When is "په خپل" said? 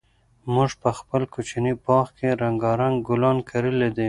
0.81-1.21